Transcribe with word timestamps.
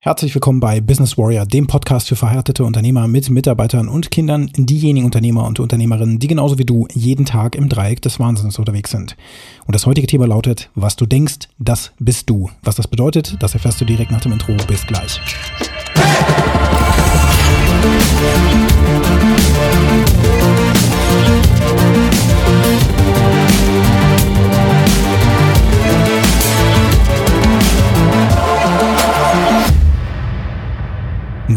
Herzlich 0.00 0.32
willkommen 0.32 0.60
bei 0.60 0.80
Business 0.80 1.18
Warrior, 1.18 1.44
dem 1.44 1.66
Podcast 1.66 2.06
für 2.06 2.14
verheiratete 2.14 2.62
Unternehmer 2.62 3.08
mit 3.08 3.30
Mitarbeitern 3.30 3.88
und 3.88 4.12
Kindern, 4.12 4.48
diejenigen 4.54 5.04
Unternehmer 5.04 5.44
und 5.44 5.58
Unternehmerinnen, 5.58 6.20
die 6.20 6.28
genauso 6.28 6.56
wie 6.56 6.64
du 6.64 6.86
jeden 6.94 7.26
Tag 7.26 7.56
im 7.56 7.68
Dreieck 7.68 8.00
des 8.00 8.20
Wahnsinns 8.20 8.60
unterwegs 8.60 8.92
sind. 8.92 9.16
Und 9.66 9.74
das 9.74 9.86
heutige 9.86 10.06
Thema 10.06 10.28
lautet, 10.28 10.70
was 10.76 10.94
du 10.94 11.04
denkst, 11.04 11.48
das 11.58 11.90
bist 11.98 12.30
du. 12.30 12.48
Was 12.62 12.76
das 12.76 12.86
bedeutet, 12.86 13.38
das 13.40 13.54
erfährst 13.54 13.80
du 13.80 13.84
direkt 13.86 14.12
nach 14.12 14.20
dem 14.20 14.30
Intro. 14.30 14.56
Bis 14.68 14.86
gleich. 14.86 15.20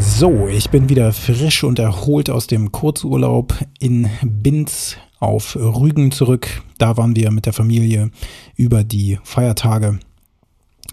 So, 0.02 0.48
ich 0.48 0.72
bin 0.72 0.90
wieder 0.90 1.14
frisch 1.14 1.64
und 1.64 1.78
erholt 1.78 2.32
aus 2.32 2.48
dem 2.48 2.72
Kurzurlaub 2.72 3.54
in 3.80 4.10
Binz 4.24 4.98
auf 5.20 5.56
Rügen 5.56 6.12
zurück. 6.12 6.64
Da 6.80 6.98
waren 6.98 7.16
wir 7.16 7.30
mit 7.30 7.46
der 7.46 7.54
Familie 7.54 8.10
über 8.56 8.84
die 8.84 9.20
Feiertage 9.24 10.00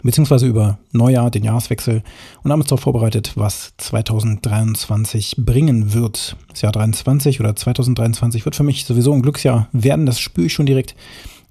beziehungsweise 0.03 0.47
über 0.47 0.79
Neujahr, 0.93 1.31
den 1.31 1.43
Jahreswechsel 1.43 2.03
und 2.43 2.53
haben 2.53 2.61
uns 2.61 2.69
darauf 2.69 2.83
vorbereitet, 2.83 3.33
was 3.35 3.73
2023 3.79 5.37
bringen 5.39 5.95
wird. 5.95 6.37
Das 6.51 6.61
Jahr 6.61 6.73
23 6.73 7.41
oder 7.41 7.57
2023 7.57 8.45
wird 8.45 8.57
für 8.57 8.63
mich 8.63 8.85
sowieso 8.85 9.13
ein 9.13 9.23
Glücksjahr 9.23 9.69
werden, 9.73 10.07
das 10.07 10.21
spüre 10.21 10.47
ich 10.47 10.53
schon 10.53 10.67
direkt 10.67 10.95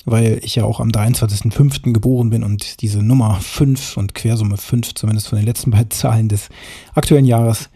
weil 0.08 0.40
ich 0.42 0.56
ja 0.56 0.64
auch 0.64 0.80
am 0.80 0.88
23.05. 0.88 1.92
geboren 1.92 2.30
bin 2.30 2.42
und 2.44 2.82
diese 2.82 3.04
Nummer 3.04 3.36
5 3.42 3.98
und 3.98 4.16
Quersumme 4.16 4.56
5, 4.56 4.96
zumindest 4.96 5.28
von 5.28 5.38
den 5.38 5.46
letzten 5.46 5.72
beiden 5.72 5.92
Zahlen 5.92 6.30
des 6.30 6.48
aktuellen 6.96 7.26
Jahres, 7.26 7.70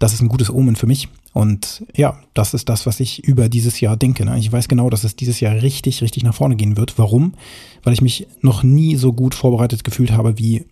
das 0.00 0.12
ist 0.12 0.20
ein 0.20 0.28
gutes 0.28 0.50
Omen 0.50 0.74
für 0.74 0.86
mich. 0.86 1.08
Und 1.32 1.84
ja, 1.94 2.18
das 2.34 2.52
ist 2.52 2.68
das, 2.68 2.84
was 2.84 2.98
ich 2.98 3.22
über 3.22 3.48
dieses 3.48 3.80
Jahr 3.80 3.96
denke. 3.96 4.24
Ne? 4.24 4.38
Ich 4.38 4.50
weiß 4.50 4.66
genau, 4.66 4.90
dass 4.90 5.04
es 5.04 5.14
dieses 5.14 5.38
Jahr 5.38 5.62
richtig, 5.62 6.02
richtig 6.02 6.24
nach 6.24 6.34
vorne 6.34 6.56
gehen 6.56 6.76
wird. 6.76 6.98
Warum? 6.98 7.34
Weil 7.84 7.92
ich 7.92 8.00
mich 8.00 8.26
noch 8.40 8.64
nie 8.64 8.96
so 8.96 9.12
gut 9.12 9.36
vorbereitet 9.36 9.84
gefühlt 9.84 10.10
habe 10.10 10.36
wie, 10.36 10.64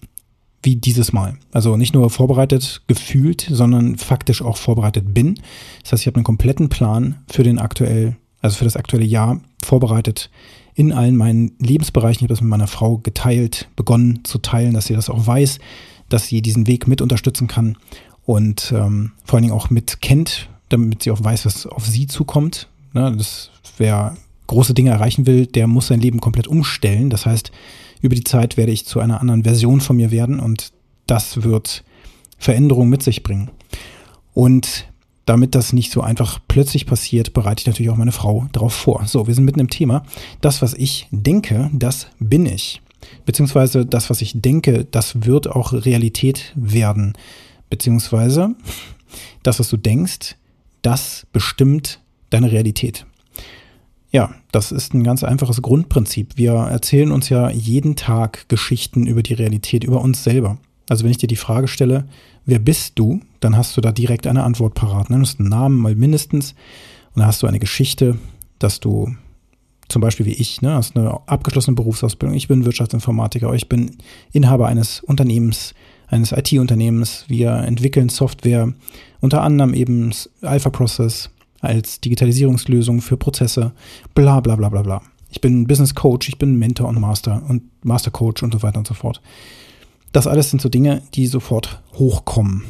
wie 0.65 0.75
dieses 0.75 1.13
Mal. 1.13 1.39
Also 1.53 1.77
nicht 1.77 1.95
nur 1.95 2.11
vorbereitet 2.11 2.83
gefühlt, 2.89 3.47
sondern 3.49 3.97
faktisch 3.97 4.43
auch 4.43 4.57
vorbereitet 4.57 5.15
bin. 5.15 5.39
Das 5.83 5.93
heißt, 5.93 6.03
ich 6.03 6.07
habe 6.09 6.17
einen 6.17 6.25
kompletten 6.25 6.69
Plan 6.69 7.23
für 7.29 7.45
den 7.45 7.61
aktuell, 7.61 8.17
also 8.41 8.57
für 8.57 8.65
das 8.65 8.77
aktuelle 8.77 9.07
Jahr 9.07 9.41
vorbereitet 9.63 10.31
in 10.77 10.93
allen 10.93 11.17
meinen 11.17 11.53
Lebensbereichen. 11.59 12.19
Ich 12.19 12.23
habe 12.23 12.35
das 12.35 12.43
mit 12.43 12.51
meiner 12.51 12.67
Frau 12.67 12.99
geteilt, 12.99 13.69
begonnen 13.75 14.21
zu 14.25 14.39
teilen, 14.39 14.75
dass 14.75 14.87
sie 14.87 14.95
das 14.95 15.11
auch 15.11 15.27
weiß, 15.27 15.59
dass 16.11 16.27
sie 16.27 16.43
diesen 16.43 16.67
Weg 16.67 16.87
mit 16.87 17.01
unterstützen 17.01 17.49
kann 17.49 17.79
und 18.27 18.73
ähm, 18.77 19.13
vor 19.25 19.37
allen 19.37 19.45
Dingen 19.45 19.55
auch 19.55 19.71
mit 19.71 20.03
kennt, 20.03 20.49
damit 20.69 21.03
sie 21.03 21.11
auch 21.11 21.25
weiß, 21.25 21.47
was 21.47 21.67
auf 21.67 21.87
sie 21.87 22.07
zukommt. 22.07 22.69
Ne, 22.93 23.13
das, 23.17 23.51
wer 23.79 24.17
große 24.47 24.75
Dinge 24.75 24.91
erreichen 24.91 25.27
will, 25.27 25.47
der 25.47 25.67
muss 25.67 25.89
sein 25.89 26.01
Leben 26.01 26.21
komplett 26.21 26.47
umstellen. 26.47 27.09
Das 27.09 27.25
heißt, 27.25 27.51
über 28.03 28.15
die 28.15 28.25
Zeit 28.25 28.57
werde 28.59 28.73
ich 28.73 28.85
zu 28.85 29.01
einer 29.01 29.21
anderen 29.21 29.45
Version 29.45 29.81
von 29.81 29.97
mir 29.97 30.11
werden 30.11 30.39
und 30.39 30.73
das 31.07 31.43
wird 31.43 31.85
Veränderung 32.37 32.91
mit 32.91 33.03
sich 33.03 33.23
bringen. 33.23 33.51
Und 34.35 34.87
damit 35.27 35.55
das 35.55 35.73
nicht 35.73 35.93
so 35.93 36.01
einfach 36.01 36.39
plötzlich 36.49 36.87
passiert, 36.87 37.35
bereite 37.35 37.61
ich 37.61 37.67
natürlich 37.67 37.91
auch 37.91 37.97
meine 37.97 38.13
Frau 38.13 38.47
darauf 38.53 38.73
vor. 38.73 39.05
So, 39.07 39.27
wir 39.27 39.35
sind 39.35 39.45
mitten 39.45 39.61
im 39.61 39.71
Thema. 39.71 40.05
Das, 40.41 40.63
was 40.63 40.73
ich 40.73 41.09
denke, 41.11 41.69
das 41.73 42.07
bin 42.19 42.47
ich. 42.47 42.81
Beziehungsweise 43.25 43.85
das, 43.85 44.09
was 44.09 44.23
ich 44.23 44.41
denke, 44.41 44.85
das 44.85 45.27
wird 45.27 45.49
auch 45.49 45.73
Realität 45.73 46.53
werden. 46.55 47.15
Beziehungsweise 47.69 48.55
das, 49.43 49.59
was 49.59 49.69
du 49.69 49.77
denkst, 49.77 50.37
das 50.83 51.27
bestimmt 51.33 52.01
deine 52.31 52.53
Realität. 52.53 53.05
Ja, 54.13 54.35
das 54.53 54.71
ist 54.73 54.95
ein 54.95 55.03
ganz 55.03 55.25
einfaches 55.25 55.61
Grundprinzip. 55.61 56.37
Wir 56.37 56.53
erzählen 56.53 57.11
uns 57.11 57.29
ja 57.29 57.51
jeden 57.51 57.97
Tag 57.97 58.49
Geschichten 58.49 59.07
über 59.07 59.23
die 59.23 59.35
Realität, 59.35 59.83
über 59.83 60.01
uns 60.01 60.23
selber. 60.23 60.59
Also 60.89 61.05
wenn 61.05 61.11
ich 61.11 61.19
dir 61.19 61.27
die 61.27 61.37
Frage 61.37 61.67
stelle, 61.67 62.07
wer 62.45 62.61
bist 62.61 62.93
du, 62.99 63.21
dann 63.41 63.57
hast 63.57 63.77
du 63.77 63.81
da 63.81 63.93
direkt 63.93 64.27
eine 64.27 64.45
Antwort 64.45 64.75
parat. 64.75 65.11
Du 65.11 65.15
hast 65.15 65.41
einen 65.41 65.49
Namen 65.49 65.79
mal 65.79 65.95
mindestens 65.95 66.53
und 67.15 67.21
dann 67.21 67.27
hast 67.27 67.43
du 67.43 67.47
eine 67.47 67.59
Geschichte, 67.59 68.19
dass 68.59 68.81
du 68.81 69.15
zum 69.89 70.03
Beispiel 70.03 70.27
wie 70.27 70.33
ich, 70.33 70.63
ne, 70.63 70.75
hast 70.75 70.97
eine 70.97 71.21
abgeschlossene 71.27 71.77
Berufsausbildung, 71.77 72.37
ich 72.37 72.49
bin 72.49 72.65
Wirtschaftsinformatiker, 72.65 73.53
ich 73.55 73.69
bin 73.69 73.97
Inhaber 74.33 74.67
eines 74.67 75.01
Unternehmens, 75.01 75.75
eines 76.09 76.33
IT-Unternehmens, 76.33 77.25
wir 77.29 77.53
entwickeln 77.53 78.09
Software, 78.09 78.73
unter 79.21 79.43
anderem 79.43 79.75
eben 79.75 80.13
Alpha 80.43 80.71
Process 80.71 81.31
als 81.61 82.01
Digitalisierungslösung 82.01 83.01
für 83.01 83.17
Prozesse, 83.17 83.73
bla 84.15 84.41
bla 84.41 84.57
bla 84.57 84.69
bla 84.69 84.83
bla. 84.83 85.03
Ich 85.31 85.41
bin 85.41 85.67
Business 85.67 85.95
Coach, 85.95 86.29
ich 86.29 86.39
bin 86.39 86.57
Mentor 86.57 86.89
und 86.89 87.01
Master 87.01 87.43
und 87.49 87.63
Master 87.85 88.11
Coach 88.11 88.43
und 88.43 88.53
so 88.53 88.63
weiter 88.63 88.79
und 88.79 88.87
so 88.87 88.95
fort. 88.95 89.21
Das 90.13 90.27
alles 90.27 90.51
sind 90.51 90.63
so 90.63 90.69
Dinge, 90.69 91.03
die 91.15 91.27
sofort 91.27 91.83
hochkommen, 91.95 92.65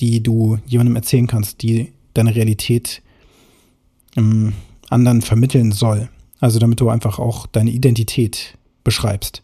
die 0.00 0.22
du 0.22 0.58
jemandem 0.66 0.96
erzählen 0.96 1.26
kannst, 1.26 1.62
die 1.62 1.92
deine 2.14 2.34
Realität 2.34 3.02
im 4.14 4.52
anderen 4.90 5.22
vermitteln 5.22 5.72
soll. 5.72 6.08
Also 6.40 6.58
damit 6.58 6.80
du 6.80 6.88
einfach 6.88 7.18
auch 7.18 7.46
deine 7.46 7.70
Identität 7.70 8.56
beschreibst. 8.84 9.42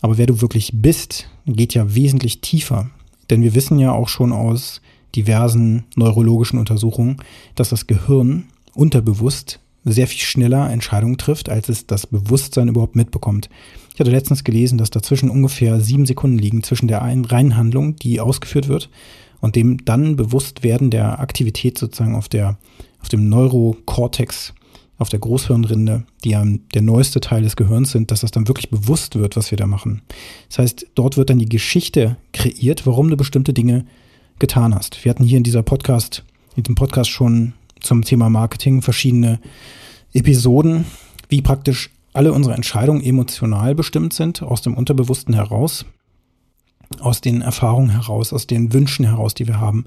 Aber 0.00 0.18
wer 0.18 0.26
du 0.26 0.40
wirklich 0.40 0.72
bist, 0.74 1.28
geht 1.46 1.74
ja 1.74 1.94
wesentlich 1.94 2.40
tiefer. 2.40 2.90
Denn 3.30 3.42
wir 3.42 3.54
wissen 3.54 3.78
ja 3.78 3.92
auch 3.92 4.08
schon 4.08 4.32
aus 4.32 4.80
diversen 5.14 5.84
neurologischen 5.96 6.58
Untersuchungen, 6.58 7.18
dass 7.54 7.70
das 7.70 7.86
Gehirn 7.86 8.46
unterbewusst 8.74 9.60
sehr 9.84 10.06
viel 10.06 10.20
schneller 10.20 10.70
Entscheidungen 10.70 11.18
trifft, 11.18 11.48
als 11.48 11.68
es 11.68 11.86
das 11.86 12.06
Bewusstsein 12.06 12.68
überhaupt 12.68 12.96
mitbekommt. 12.96 13.48
Ich 13.94 14.00
hatte 14.00 14.10
letztens 14.10 14.44
gelesen, 14.44 14.78
dass 14.78 14.90
dazwischen 14.90 15.30
ungefähr 15.30 15.80
sieben 15.80 16.06
Sekunden 16.06 16.38
liegen 16.38 16.62
zwischen 16.62 16.88
der 16.88 17.00
reinen 17.00 17.56
Handlung, 17.56 17.96
die 17.96 18.20
ausgeführt 18.20 18.68
wird, 18.68 18.90
und 19.40 19.56
dem 19.56 19.84
dann 19.84 20.16
Bewusstwerden 20.16 20.90
der 20.90 21.20
Aktivität 21.20 21.78
sozusagen 21.78 22.14
auf 22.14 22.28
der, 22.28 22.58
auf 23.00 23.08
dem 23.08 23.28
Neurokortex, 23.28 24.54
auf 24.98 25.08
der 25.08 25.20
Großhirnrinde, 25.20 26.04
die 26.24 26.30
ja 26.30 26.44
der 26.74 26.82
neueste 26.82 27.20
Teil 27.20 27.42
des 27.42 27.56
Gehirns 27.56 27.92
sind, 27.92 28.10
dass 28.10 28.20
das 28.20 28.32
dann 28.32 28.48
wirklich 28.48 28.70
bewusst 28.70 29.14
wird, 29.14 29.36
was 29.36 29.50
wir 29.50 29.58
da 29.58 29.66
machen. 29.66 30.02
Das 30.48 30.58
heißt, 30.58 30.86
dort 30.94 31.16
wird 31.16 31.30
dann 31.30 31.38
die 31.38 31.48
Geschichte 31.48 32.16
kreiert, 32.32 32.86
warum 32.86 33.08
du 33.08 33.16
bestimmte 33.16 33.52
Dinge 33.52 33.86
getan 34.38 34.74
hast. 34.74 35.04
Wir 35.04 35.10
hatten 35.10 35.24
hier 35.24 35.38
in 35.38 35.44
dieser 35.44 35.62
Podcast, 35.62 36.24
in 36.56 36.64
dem 36.64 36.74
Podcast 36.74 37.10
schon 37.10 37.54
zum 37.80 38.02
Thema 38.02 38.28
Marketing 38.28 38.82
verschiedene 38.82 39.38
Episoden, 40.12 40.84
wie 41.28 41.42
praktisch 41.42 41.90
alle 42.12 42.32
unsere 42.32 42.54
Entscheidungen 42.54 43.02
emotional 43.02 43.74
bestimmt 43.74 44.12
sind, 44.12 44.42
aus 44.42 44.62
dem 44.62 44.74
Unterbewussten 44.74 45.34
heraus, 45.34 45.84
aus 47.00 47.20
den 47.20 47.42
Erfahrungen 47.42 47.90
heraus, 47.90 48.32
aus 48.32 48.46
den 48.46 48.72
Wünschen 48.72 49.04
heraus, 49.04 49.34
die 49.34 49.46
wir 49.46 49.60
haben, 49.60 49.84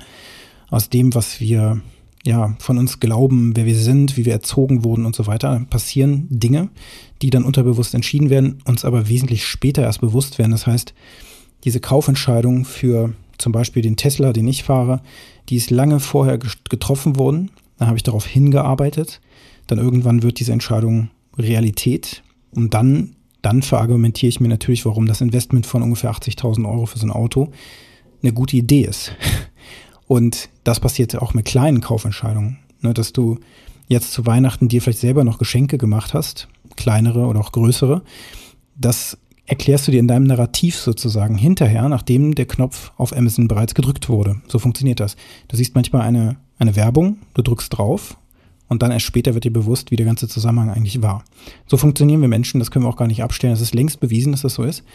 aus 0.70 0.90
dem, 0.90 1.14
was 1.14 1.40
wir 1.40 1.82
ja 2.24 2.56
von 2.60 2.78
uns 2.78 3.00
glauben, 3.00 3.56
wer 3.56 3.66
wir 3.66 3.76
sind, 3.76 4.16
wie 4.18 4.26
wir 4.26 4.34
erzogen 4.34 4.84
wurden 4.84 5.06
und 5.06 5.16
so 5.16 5.28
weiter, 5.28 5.66
passieren 5.70 6.28
Dinge, 6.30 6.70
die 7.22 7.30
dann 7.30 7.44
unterbewusst 7.44 7.94
entschieden 7.94 8.30
werden, 8.30 8.62
uns 8.66 8.86
aber 8.86 9.10
wesentlich 9.10 9.46
später 9.46 9.82
erst 9.82 10.02
bewusst 10.02 10.38
werden. 10.38 10.52
Das 10.52 10.68
heißt, 10.68 10.94
diese 11.64 11.80
Kaufentscheidung 11.80 12.66
für 12.66 13.14
zum 13.38 13.52
Beispiel 13.52 13.82
den 13.82 13.98
Tesla, 13.98 14.34
den 14.34 14.48
ich 14.48 14.64
fahre, 14.64 15.02
die 15.50 15.56
ist 15.56 15.72
lange 15.72 16.00
vorher 16.00 16.38
getroffen 16.38 17.18
worden. 17.18 17.52
Dann 17.78 17.88
habe 17.88 17.98
ich 17.98 18.04
darauf 18.04 18.26
hingearbeitet. 18.26 19.20
Dann 19.68 19.80
irgendwann 19.80 20.24
wird 20.24 20.40
diese 20.40 20.54
Entscheidung 20.54 21.10
Realität. 21.38 22.24
Und 22.52 22.74
dann, 22.74 23.16
dann 23.42 23.62
verargumentiere 23.62 24.30
ich 24.30 24.40
mir 24.40 24.48
natürlich, 24.48 24.86
warum 24.86 25.08
das 25.08 25.22
Investment 25.22 25.66
von 25.66 25.82
ungefähr 25.82 26.12
80.000 26.12 26.70
Euro 26.70 26.86
für 26.86 27.00
so 27.00 27.08
ein 27.08 27.12
Auto 27.12 27.52
eine 28.22 28.34
gute 28.34 28.58
Idee 28.58 28.82
ist. 28.82 29.14
Und 30.08 30.50
das 30.64 30.80
passiert 30.80 31.16
auch 31.22 31.34
mit 31.34 31.46
kleinen 31.46 31.82
Kaufentscheidungen, 31.82 32.60
ne, 32.82 32.94
dass 32.94 33.14
du 33.14 33.40
jetzt 33.88 34.12
zu 34.12 34.26
Weihnachten 34.26 34.68
dir 34.68 34.82
vielleicht 34.82 35.00
selber 35.00 35.24
noch 35.24 35.38
Geschenke 35.38 35.78
gemacht 35.78 36.14
hast, 36.14 36.48
kleinere 36.76 37.26
oder 37.26 37.40
auch 37.40 37.52
größere. 37.52 38.02
Das 38.76 39.18
erklärst 39.46 39.88
du 39.88 39.92
dir 39.92 40.00
in 40.00 40.08
deinem 40.08 40.26
Narrativ 40.26 40.78
sozusagen 40.78 41.38
hinterher, 41.38 41.90
nachdem 41.90 42.36
der 42.36 42.46
Knopf 42.46 42.92
auf 42.98 43.16
Amazon 43.16 43.48
bereits 43.48 43.74
gedrückt 43.74 44.08
wurde. 44.08 44.42
So 44.48 44.60
funktioniert 44.60 45.00
das. 45.00 45.16
Du 45.48 45.58
siehst 45.58 45.76
manchmal 45.76 46.04
eine, 46.04 46.38
eine 46.58 46.76
Werbung, 46.76 47.18
du 47.34 47.42
drückst 47.42 47.78
drauf 47.78 48.18
und 48.72 48.82
dann 48.82 48.92
erst 48.92 49.06
später 49.06 49.34
wird 49.34 49.44
dir 49.44 49.52
bewusst, 49.52 49.92
wie 49.92 49.98
der 49.98 50.06
ganze 50.06 50.30
Zusammenhang 50.30 50.70
eigentlich 50.70 51.02
war. 51.02 51.26
So 51.68 51.76
funktionieren 51.76 52.22
wir 52.22 52.30
Menschen, 52.30 52.60
das 52.60 52.72
können 52.72 52.86
wir 52.86 52.90
auch 52.90 52.96
gar 52.96 53.08
nicht 53.08 53.22
abstellen. 53.22 53.52
Es 53.52 53.60
ist 53.60 53.76
längst 53.76 54.00
bewiesen, 54.00 54.32
dass 54.32 54.44
das 54.44 54.54
so 54.54 54.64
ist. 54.64 54.86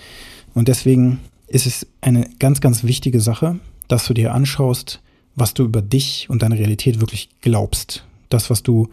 Und 0.54 0.68
deswegen 0.68 1.18
ist 1.46 1.66
es 1.66 1.86
eine 2.00 2.26
ganz, 2.38 2.62
ganz 2.62 2.84
wichtige 2.84 3.20
Sache, 3.20 3.60
dass 3.86 4.06
du 4.06 4.14
dir 4.14 4.32
anschaust, 4.32 5.02
was 5.34 5.52
du 5.52 5.64
über 5.64 5.82
dich 5.82 6.30
und 6.30 6.40
deine 6.40 6.58
Realität 6.58 7.00
wirklich 7.00 7.28
glaubst. 7.42 8.06
Das, 8.30 8.48
was 8.48 8.62
du 8.62 8.88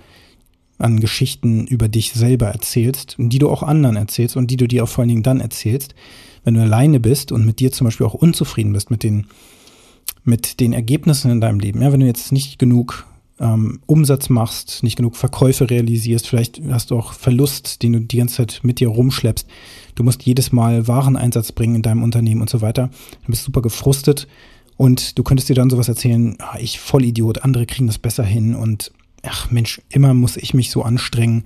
an 0.80 1.00
Geschichten 1.00 1.66
über 1.66 1.88
dich 1.88 2.12
selber 2.12 2.48
erzählst 2.48 3.16
die 3.18 3.40
du 3.40 3.50
auch 3.50 3.64
anderen 3.64 3.96
erzählst 3.96 4.36
und 4.36 4.52
die 4.52 4.58
du 4.58 4.68
dir 4.68 4.84
auch 4.84 4.90
vor 4.90 5.04
allen 5.04 5.10
Dingen 5.10 5.24
dann 5.24 5.40
erzählst, 5.40 5.96
wenn 6.44 6.56
du 6.56 6.62
alleine 6.62 7.00
bist 7.00 7.32
und 7.32 7.46
mit 7.46 7.62
dir 7.62 7.72
zum 7.72 7.86
Beispiel 7.86 8.06
auch 8.06 8.16
unzufrieden 8.16 8.74
bist 8.74 8.92
mit 8.92 9.04
den 9.04 9.28
mit 10.26 10.60
den 10.60 10.74
Ergebnissen 10.74 11.32
in 11.32 11.40
deinem 11.40 11.62
Leben. 11.62 11.82
Ja, 11.82 11.94
wenn 11.94 12.02
du 12.02 12.06
jetzt 12.06 12.34
nicht 12.34 12.60
genug 12.60 13.06
ähm, 13.44 13.82
Umsatz 13.86 14.30
machst, 14.30 14.84
nicht 14.84 14.96
genug 14.96 15.18
Verkäufe 15.18 15.70
realisierst, 15.70 16.28
vielleicht 16.28 16.62
hast 16.72 16.92
du 16.92 16.98
auch 16.98 17.14
Verlust, 17.14 17.84
den 17.84 17.94
du 17.94 18.00
die 18.00 18.18
ganze 18.18 18.38
Zeit 18.38 18.62
mit 18.64 18.80
dir 18.80 18.88
rumschleppst. 18.88 19.48
Du 19.96 20.04
musst 20.04 20.24
jedes 20.24 20.52
Mal 20.52 20.88
Wareneinsatz 20.88 21.52
bringen 21.52 21.76
in 21.76 21.82
deinem 21.82 22.04
Unternehmen 22.04 22.42
und 22.42 22.50
so 22.50 22.62
weiter. 22.62 22.90
Du 23.26 23.32
bist 23.32 23.44
super 23.44 23.62
gefrustet 23.62 24.28
und 24.78 25.18
du 25.18 25.24
könntest 25.24 25.50
dir 25.50 25.56
dann 25.56 25.70
sowas 25.70 25.90
erzählen, 25.90 26.38
ah, 26.40 26.58
ich 26.60 26.80
Vollidiot, 26.80 27.44
andere 27.44 27.66
kriegen 27.66 27.88
das 27.88 27.98
besser 27.98 28.24
hin 28.24 28.56
und 28.56 28.92
ach 29.24 29.52
Mensch, 29.52 29.82
immer 29.90 30.14
muss 30.14 30.38
ich 30.38 30.54
mich 30.54 30.72
so 30.72 30.82
anstrengen 30.82 31.44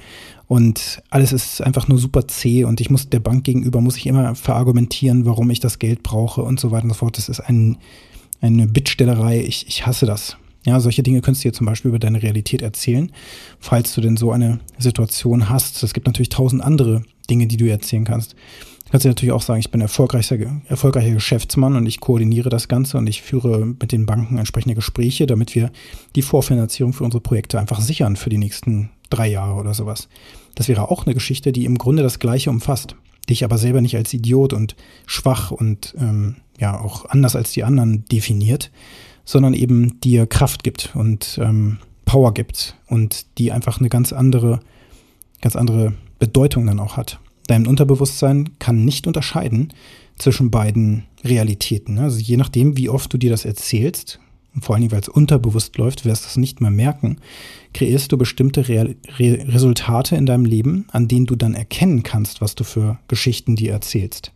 und 0.48 1.02
alles 1.10 1.34
ist 1.34 1.62
einfach 1.62 1.88
nur 1.88 1.98
super 1.98 2.28
zäh 2.28 2.64
und 2.64 2.80
ich 2.80 2.90
muss 2.90 3.10
der 3.10 3.20
Bank 3.20 3.44
gegenüber, 3.44 3.82
muss 3.82 3.98
ich 3.98 4.08
immer 4.08 4.36
verargumentieren, 4.36 5.26
warum 5.26 5.50
ich 5.50 5.60
das 5.60 5.80
Geld 5.80 6.04
brauche 6.04 6.42
und 6.42 6.60
so 6.60 6.72
weiter 6.72 6.84
und 6.84 6.92
so 6.92 6.96
fort. 6.96 7.18
Das 7.18 7.30
ist 7.30 7.42
ein, 7.42 7.78
eine 8.40 8.68
Bittstellerei. 8.68 9.42
Ich, 9.42 9.68
ich 9.68 9.86
hasse 9.86 10.06
das. 10.06 10.38
Ja, 10.68 10.82
solche 10.82 11.02
Dinge 11.02 11.22
könntest 11.22 11.46
du 11.46 11.48
dir 11.48 11.54
zum 11.54 11.66
Beispiel 11.66 11.88
über 11.88 11.98
deine 11.98 12.22
Realität 12.22 12.62
erzählen, 12.62 13.10
falls 13.58 13.96
du 13.96 14.02
denn 14.02 14.18
so 14.18 14.34
eine 14.34 14.60
Situation 14.78 15.48
hast. 15.48 15.82
Es 15.82 15.94
gibt 15.94 16.08
natürlich 16.08 16.28
tausend 16.28 16.62
andere 16.62 17.04
Dinge, 17.30 17.48
die 17.48 17.56
du 17.56 17.70
erzählen 17.70 18.04
kannst. 18.04 18.34
Du 18.84 18.92
kannst 18.92 19.06
dir 19.06 19.10
natürlich 19.10 19.32
auch 19.32 19.42
sagen, 19.42 19.62
ich 19.62 19.72
bin 19.72 19.80
erfolgreicher, 19.80 20.38
erfolgreicher 20.68 21.14
Geschäftsmann 21.14 21.78
und 21.78 21.86
ich 21.86 22.02
koordiniere 22.02 22.50
das 22.50 22.68
Ganze 22.68 22.98
und 22.98 23.08
ich 23.08 23.22
führe 23.22 23.66
mit 23.66 23.94
den 23.94 24.06
Banken 24.06 24.38
entsprechende 24.40 24.76
Gespräche, 24.76 25.26
damit 25.26 25.56
wir 25.56 25.72
die 26.18 26.22
Vorfinanzierung 26.22 26.92
für 26.92 27.06
unsere 27.06 27.22
Projekte 27.22 27.62
einfach 27.62 27.80
sichern 27.80 28.18
für 28.18 28.30
die 28.30 28.38
nächsten 28.38 28.90
drei 29.10 29.30
Jahre 29.30 29.58
oder 29.58 29.74
sowas. 29.74 30.10
Das 30.56 30.68
wäre 30.68 30.92
auch 30.92 31.06
eine 31.06 31.14
Geschichte, 31.14 31.54
die 31.54 31.64
im 31.64 31.78
Grunde 31.78 32.04
das 32.04 32.20
Gleiche 32.20 32.50
umfasst, 32.50 32.98
dich 33.30 33.46
aber 33.46 33.58
selber 33.58 33.80
nicht 33.80 33.96
als 33.96 34.14
Idiot 34.14 34.52
und 34.52 34.76
schwach 35.06 35.52
und 35.52 35.96
ähm, 35.98 36.36
ja 36.60 36.78
auch 36.78 37.06
anders 37.06 37.38
als 37.38 37.54
die 37.54 37.64
anderen 37.64 38.04
definiert, 38.06 38.70
sondern 39.28 39.54
eben 39.54 40.00
dir 40.00 40.26
Kraft 40.26 40.64
gibt 40.64 40.96
und 40.96 41.38
ähm, 41.44 41.78
Power 42.06 42.34
gibt 42.34 42.76
und 42.88 43.26
die 43.38 43.52
einfach 43.52 43.80
eine 43.80 43.90
ganz 43.90 44.14
andere, 44.14 44.62
ganz 45.42 45.58
andere 45.58 45.94
Bedeutung 46.18 46.66
dann 46.66 46.80
auch 46.80 46.96
hat. 46.96 47.20
Dein 47.48 47.68
Unterbewusstsein 47.68 48.58
kann 48.58 48.86
nicht 48.86 49.06
unterscheiden 49.06 49.74
zwischen 50.18 50.50
beiden 50.50 51.04
Realitäten. 51.26 52.00
Also 52.00 52.20
je 52.20 52.38
nachdem, 52.38 52.78
wie 52.78 52.90
oft 52.90 53.14
du 53.14 53.18
dir 53.18 53.30
das 53.30 53.46
erzählst, 53.46 54.20
und 54.56 54.64
vor 54.64 54.74
allen 54.74 54.82
Dingen, 54.82 54.94
weil 54.94 55.02
es 55.02 55.10
unterbewusst 55.10 55.78
läuft, 55.78 56.06
wirst 56.06 56.24
du 56.24 56.28
es 56.30 56.38
nicht 56.38 56.62
mehr 56.62 56.72
merken, 56.72 57.18
kreierst 57.74 58.12
du 58.12 58.18
bestimmte 58.18 58.70
Re 58.70 58.96
Re 59.20 59.46
Resultate 59.50 60.16
in 60.16 60.26
deinem 60.26 60.46
Leben, 60.46 60.88
an 60.92 61.10
denen 61.10 61.26
du 61.26 61.36
dann 61.36 61.54
erkennen 61.54 62.02
kannst, 62.02 62.40
was 62.40 62.56
du 62.56 62.64
für 62.64 62.98
Geschichten 63.10 63.58
dir 63.58 63.74
erzählst. 63.74 64.32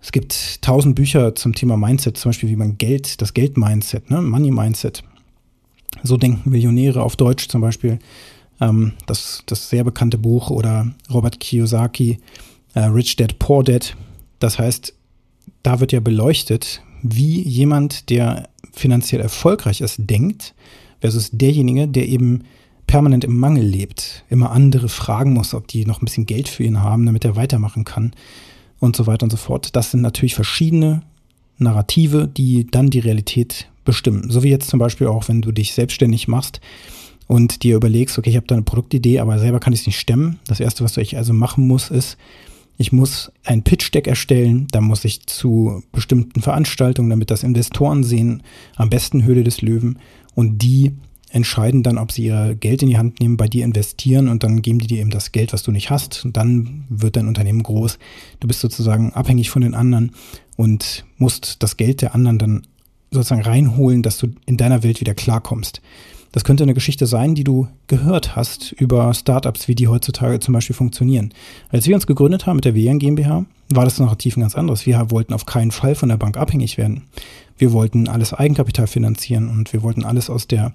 Es 0.00 0.12
gibt 0.12 0.62
tausend 0.62 0.94
Bücher 0.94 1.34
zum 1.34 1.54
Thema 1.54 1.76
Mindset, 1.76 2.16
zum 2.16 2.30
Beispiel 2.30 2.48
wie 2.48 2.56
man 2.56 2.78
Geld, 2.78 3.20
das 3.20 3.34
Geld-Mindset, 3.34 4.10
ne? 4.10 4.22
Money-Mindset. 4.22 5.02
So 6.02 6.16
denken 6.16 6.48
Millionäre 6.50 7.02
auf 7.02 7.16
Deutsch 7.16 7.48
zum 7.48 7.60
Beispiel 7.60 7.98
ähm, 8.60 8.92
das, 9.06 9.42
das 9.46 9.68
sehr 9.68 9.84
bekannte 9.84 10.18
Buch 10.18 10.50
oder 10.50 10.92
Robert 11.12 11.40
Kiyosaki, 11.40 12.18
äh, 12.74 12.80
Rich 12.80 13.16
Dad, 13.16 13.38
Poor 13.38 13.64
Dad. 13.64 13.96
Das 14.38 14.58
heißt, 14.58 14.94
da 15.62 15.80
wird 15.80 15.92
ja 15.92 16.00
beleuchtet, 16.00 16.82
wie 17.02 17.42
jemand, 17.42 18.10
der 18.10 18.48
finanziell 18.72 19.20
erfolgreich 19.20 19.80
ist, 19.80 19.96
denkt, 19.98 20.54
versus 21.00 21.30
derjenige, 21.32 21.88
der 21.88 22.08
eben 22.08 22.44
permanent 22.86 23.24
im 23.24 23.36
Mangel 23.36 23.64
lebt, 23.64 24.24
immer 24.30 24.52
andere 24.52 24.88
fragen 24.88 25.32
muss, 25.32 25.54
ob 25.54 25.66
die 25.68 25.84
noch 25.84 26.00
ein 26.00 26.04
bisschen 26.04 26.26
Geld 26.26 26.48
für 26.48 26.62
ihn 26.62 26.80
haben, 26.80 27.04
damit 27.06 27.24
er 27.24 27.36
weitermachen 27.36 27.84
kann 27.84 28.12
und 28.80 28.96
so 28.96 29.06
weiter 29.06 29.24
und 29.24 29.30
so 29.30 29.36
fort. 29.36 29.74
Das 29.76 29.90
sind 29.90 30.00
natürlich 30.00 30.34
verschiedene 30.34 31.02
Narrative, 31.58 32.28
die 32.28 32.66
dann 32.66 32.90
die 32.90 33.00
Realität 33.00 33.68
bestimmen. 33.84 34.30
So 34.30 34.42
wie 34.42 34.50
jetzt 34.50 34.68
zum 34.68 34.78
Beispiel 34.78 35.06
auch, 35.06 35.28
wenn 35.28 35.42
du 35.42 35.52
dich 35.52 35.74
selbstständig 35.74 36.28
machst, 36.28 36.60
und 37.28 37.62
dir 37.62 37.76
überlegst, 37.76 38.18
okay, 38.18 38.30
ich 38.30 38.36
habe 38.36 38.46
da 38.46 38.56
eine 38.56 38.64
Produktidee, 38.64 39.20
aber 39.20 39.38
selber 39.38 39.60
kann 39.60 39.72
ich 39.72 39.80
es 39.80 39.86
nicht 39.86 40.00
stemmen. 40.00 40.40
Das 40.46 40.60
Erste, 40.60 40.82
was 40.82 40.96
ich 40.96 41.16
also 41.16 41.32
machen 41.32 41.66
muss, 41.66 41.90
ist, 41.90 42.16
ich 42.78 42.90
muss 42.90 43.30
ein 43.44 43.62
Pitch-Deck 43.62 44.06
erstellen, 44.06 44.66
da 44.70 44.80
muss 44.80 45.04
ich 45.04 45.26
zu 45.26 45.82
bestimmten 45.92 46.40
Veranstaltungen, 46.40 47.10
damit 47.10 47.30
das 47.30 47.42
Investoren 47.42 48.02
sehen, 48.02 48.42
am 48.76 48.88
besten 48.88 49.24
Höhle 49.24 49.44
des 49.44 49.60
Löwen 49.60 49.98
und 50.34 50.62
die 50.62 50.92
entscheiden 51.30 51.82
dann, 51.82 51.98
ob 51.98 52.12
sie 52.12 52.24
ihr 52.26 52.54
Geld 52.54 52.82
in 52.82 52.88
die 52.88 52.98
Hand 52.98 53.20
nehmen, 53.20 53.36
bei 53.36 53.48
dir 53.48 53.64
investieren 53.64 54.28
und 54.28 54.42
dann 54.42 54.62
geben 54.62 54.78
die 54.78 54.86
dir 54.86 55.00
eben 55.00 55.10
das 55.10 55.32
Geld, 55.32 55.52
was 55.52 55.62
du 55.62 55.70
nicht 55.70 55.90
hast 55.90 56.24
und 56.24 56.36
dann 56.36 56.84
wird 56.88 57.16
dein 57.16 57.28
Unternehmen 57.28 57.62
groß. 57.62 57.98
Du 58.40 58.48
bist 58.48 58.60
sozusagen 58.60 59.12
abhängig 59.12 59.50
von 59.50 59.62
den 59.62 59.74
anderen 59.74 60.12
und 60.56 61.04
musst 61.16 61.62
das 61.62 61.76
Geld 61.76 62.02
der 62.02 62.14
anderen 62.14 62.38
dann 62.38 62.66
sozusagen 63.10 63.42
reinholen, 63.42 64.02
dass 64.02 64.18
du 64.18 64.28
in 64.46 64.56
deiner 64.56 64.82
Welt 64.82 65.00
wieder 65.00 65.14
klarkommst. 65.14 65.80
Das 66.32 66.44
könnte 66.44 66.62
eine 66.62 66.74
Geschichte 66.74 67.06
sein, 67.06 67.34
die 67.34 67.44
du 67.44 67.68
gehört 67.86 68.36
hast 68.36 68.72
über 68.72 69.14
Startups, 69.14 69.66
wie 69.66 69.74
die 69.74 69.88
heutzutage 69.88 70.40
zum 70.40 70.52
Beispiel 70.52 70.76
funktionieren. 70.76 71.32
Als 71.70 71.86
wir 71.86 71.94
uns 71.94 72.06
gegründet 72.06 72.46
haben 72.46 72.56
mit 72.56 72.66
der 72.66 72.74
WN 72.74 72.98
GmbH, 72.98 73.46
war 73.70 73.84
das 73.84 73.98
Narrativ 73.98 74.36
ein 74.36 74.42
ganz 74.42 74.54
anderes. 74.54 74.84
Wir 74.84 75.10
wollten 75.10 75.32
auf 75.32 75.46
keinen 75.46 75.70
Fall 75.70 75.94
von 75.94 76.10
der 76.10 76.18
Bank 76.18 76.36
abhängig 76.36 76.76
werden. 76.76 77.04
Wir 77.56 77.72
wollten 77.72 78.08
alles 78.08 78.34
Eigenkapital 78.34 78.86
finanzieren 78.86 79.48
und 79.48 79.72
wir 79.72 79.82
wollten 79.82 80.04
alles 80.04 80.28
aus 80.28 80.46
der 80.46 80.74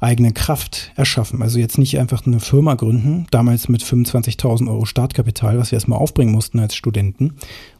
eigenen 0.00 0.34
Kraft 0.34 0.92
erschaffen. 0.96 1.42
Also 1.42 1.58
jetzt 1.58 1.78
nicht 1.78 1.98
einfach 1.98 2.26
eine 2.26 2.40
Firma 2.40 2.74
gründen, 2.74 3.26
damals 3.30 3.68
mit 3.68 3.82
25.000 3.82 4.68
Euro 4.68 4.86
Startkapital, 4.86 5.58
was 5.58 5.70
wir 5.70 5.76
erstmal 5.76 5.98
aufbringen 5.98 6.32
mussten 6.32 6.58
als 6.58 6.74
Studenten. 6.74 7.26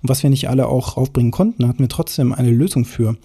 Und 0.02 0.08
was 0.08 0.22
wir 0.22 0.30
nicht 0.30 0.48
alle 0.48 0.68
auch 0.68 0.96
aufbringen 0.96 1.30
konnten, 1.30 1.66
hatten 1.66 1.78
wir 1.78 1.88
trotzdem 1.88 2.32
eine 2.32 2.50
Lösung 2.50 2.84
für 2.84 3.16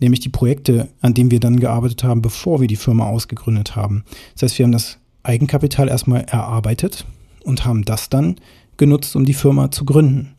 nämlich 0.00 0.20
die 0.20 0.30
Projekte, 0.30 0.88
an 1.00 1.14
denen 1.14 1.30
wir 1.30 1.40
dann 1.40 1.60
gearbeitet 1.60 2.02
haben, 2.04 2.22
bevor 2.22 2.60
wir 2.60 2.68
die 2.68 2.76
Firma 2.76 3.06
ausgegründet 3.06 3.76
haben. 3.76 4.04
Das 4.34 4.42
heißt, 4.42 4.58
wir 4.58 4.64
haben 4.64 4.72
das 4.72 4.98
Eigenkapital 5.22 5.88
erstmal 5.88 6.22
erarbeitet 6.22 7.04
und 7.44 7.64
haben 7.64 7.84
das 7.84 8.08
dann 8.08 8.36
genutzt, 8.76 9.14
um 9.14 9.24
die 9.24 9.34
Firma 9.34 9.70
zu 9.70 9.84
gründen. 9.84 10.34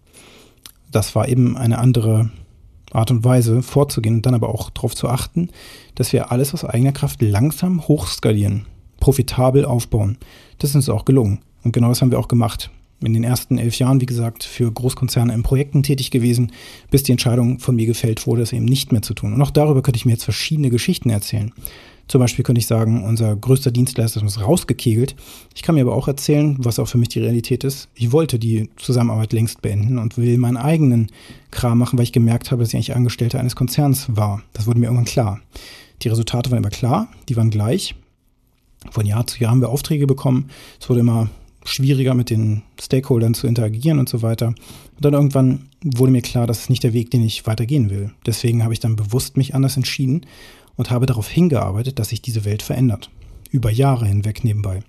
Das 0.92 1.16
war 1.16 1.30
eben 1.30 1.56
eine 1.56 1.78
andere 1.78 2.32
Art 2.92 3.12
und 3.12 3.24
Weise 3.24 3.62
vorzugehen 3.62 4.16
und 4.16 4.26
dann 4.26 4.34
aber 4.34 4.50
auch 4.50 4.70
darauf 4.70 4.96
zu 4.96 5.08
achten, 5.08 5.50
dass 5.96 6.14
wir 6.14 6.32
alles 6.32 6.54
aus 6.54 6.66
eigener 6.66 6.92
Kraft 6.92 7.22
langsam 7.22 7.88
hochskalieren, 7.88 8.66
profitabel 9.00 9.66
aufbauen. 9.66 10.18
Das 10.60 10.72
ist 10.72 10.76
uns 10.76 10.90
auch 10.90 11.06
gelungen. 11.06 11.40
Und 11.64 11.74
genau 11.74 11.90
das 11.90 12.02
haben 12.02 12.12
wir 12.12 12.20
auch 12.20 12.28
gemacht 12.28 12.72
in 13.04 13.14
den 13.14 13.24
ersten 13.24 13.58
elf 13.58 13.80
Jahren, 13.80 14.00
wie 14.00 14.06
gesagt, 14.06 14.44
für 14.44 14.72
Großkonzerne 14.72 15.34
in 15.34 15.44
Projekten 15.44 15.84
tätig 15.84 16.12
gewesen, 16.12 16.52
bis 16.92 17.04
die 17.04 17.12
Entscheidung 17.12 17.60
von 17.60 17.76
mir 17.76 17.88
gefällt 17.88 18.28
wurde, 18.28 18.44
es 18.44 18.54
eben 18.54 18.66
nicht 18.66 18.92
mehr 18.92 19.02
zu 19.02 19.14
tun. 19.14 19.34
Und 19.34 19.42
auch 19.42 19.52
darüber 19.52 19.82
könnte 19.82 19.98
ich 19.98 20.06
mir 20.06 20.12
jetzt 20.12 20.24
verschiedene 20.24 20.70
Geschichten 20.70 21.10
erzählen. 21.10 21.52
Zum 22.12 22.20
Beispiel 22.20 22.44
könnte 22.44 22.60
ich 22.60 22.68
sagen, 22.68 23.06
unser 23.06 23.38
größter 23.38 23.72
Dienstleister 23.72 24.18
ist 24.18 24.24
uns 24.24 24.42
rausgekegelt. 24.42 25.16
Ich 25.56 25.62
kann 25.62 25.76
mir 25.76 25.82
aber 25.84 25.96
auch 25.96 26.10
erzählen, 26.10 26.58
was 26.60 26.78
auch 26.78 26.90
für 26.90 26.98
mich 26.98 27.08
die 27.08 27.22
Realität 27.22 27.64
ist. 27.64 27.88
Ich 27.96 28.12
wollte 28.12 28.38
die 28.38 28.70
Zusammenarbeit 28.76 29.32
längst 29.32 29.62
beenden 29.62 29.98
und 29.98 30.18
will 30.18 30.38
meinen 30.38 30.58
eigenen 30.58 31.08
Kram 31.52 31.78
machen, 31.78 31.98
weil 31.98 32.04
ich 32.04 32.12
gemerkt 32.12 32.52
habe, 32.52 32.64
dass 32.64 32.72
ich 32.72 32.76
eigentlich 32.76 32.96
Angestellter 32.98 33.40
eines 33.40 33.56
Konzerns 33.56 34.08
war. 34.14 34.44
Das 34.52 34.68
wurde 34.68 34.82
mir 34.82 34.88
irgendwann 34.88 35.06
klar. 35.06 35.40
Die 36.02 36.10
Resultate 36.10 36.52
waren 36.52 36.58
immer 36.58 36.70
klar, 36.70 37.08
die 37.30 37.38
waren 37.38 37.50
gleich. 37.50 37.96
Von 38.90 39.06
Jahr 39.06 39.26
zu 39.26 39.40
Jahr 39.40 39.52
haben 39.52 39.62
wir 39.62 39.70
Aufträge 39.70 40.06
bekommen. 40.06 40.50
Es 40.82 40.90
wurde 40.90 41.00
immer 41.00 41.30
schwieriger 41.64 42.14
mit 42.14 42.30
den 42.30 42.64
Stakeholdern 42.78 43.36
zu 43.36 43.48
interagieren 43.48 44.00
und 44.00 44.10
so 44.10 44.22
weiter. 44.22 44.48
Und 44.48 44.58
dann 45.00 45.14
irgendwann 45.14 45.70
wurde 45.82 46.12
mir 46.12 46.22
klar, 46.22 46.46
das 46.46 46.60
ist 46.60 46.70
nicht 46.70 46.84
der 46.84 46.92
Weg, 46.92 47.10
den 47.12 47.24
ich 47.24 47.48
weitergehen 47.48 47.90
will. 47.90 48.12
Deswegen 48.26 48.64
habe 48.64 48.74
ich 48.74 48.82
dann 48.82 48.98
bewusst 48.98 49.38
mich 49.38 49.56
anders 49.56 49.78
entschieden 49.78 50.26
und 50.82 50.90
habe 50.90 51.06
darauf 51.06 51.30
hingearbeitet, 51.30 52.00
dass 52.00 52.10
sich 52.10 52.24
diese 52.24 52.44
Welt 52.44 52.64
verändert. 52.64 53.12
Über 53.52 53.70
Jahre 53.70 54.08
hinweg 54.08 54.44
nebenbei. 54.44 54.80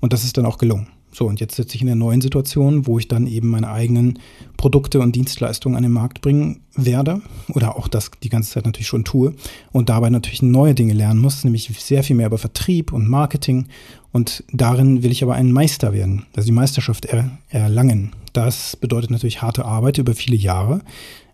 Und 0.00 0.14
das 0.14 0.24
ist 0.24 0.38
dann 0.38 0.46
auch 0.46 0.56
gelungen. 0.56 0.88
So, 1.12 1.26
und 1.26 1.40
jetzt 1.40 1.56
sitze 1.56 1.74
ich 1.74 1.82
in 1.82 1.88
der 1.88 1.94
neuen 1.94 2.22
Situation, 2.22 2.86
wo 2.86 2.98
ich 2.98 3.06
dann 3.06 3.26
eben 3.26 3.48
meine 3.50 3.68
eigenen 3.68 4.18
Produkte 4.56 4.98
und 4.98 5.14
Dienstleistungen 5.14 5.76
an 5.76 5.82
den 5.82 5.92
Markt 5.92 6.22
bringen 6.22 6.62
werde 6.74 7.20
oder 7.52 7.76
auch 7.76 7.86
das 7.86 8.10
die 8.22 8.30
ganze 8.30 8.50
Zeit 8.50 8.64
natürlich 8.64 8.86
schon 8.86 9.04
tue 9.04 9.34
und 9.72 9.90
dabei 9.90 10.08
natürlich 10.08 10.40
neue 10.40 10.74
Dinge 10.74 10.94
lernen 10.94 11.20
muss, 11.20 11.44
nämlich 11.44 11.70
sehr 11.78 12.02
viel 12.02 12.16
mehr 12.16 12.28
über 12.28 12.38
Vertrieb 12.38 12.94
und 12.94 13.06
Marketing 13.06 13.66
und 14.12 14.42
darin 14.54 15.02
will 15.02 15.12
ich 15.12 15.22
aber 15.22 15.34
ein 15.34 15.52
Meister 15.52 15.92
werden, 15.92 16.24
also 16.34 16.46
die 16.46 16.52
Meisterschaft 16.52 17.04
er, 17.04 17.30
erlangen. 17.48 18.12
Das 18.32 18.76
bedeutet 18.76 19.10
natürlich 19.10 19.42
harte 19.42 19.66
Arbeit 19.66 19.98
über 19.98 20.14
viele 20.14 20.36
Jahre, 20.36 20.80